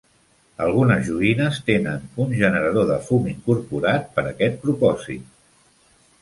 [0.67, 5.31] Algunes joguines tenen un generador de fum incorporat per aquest propòsit.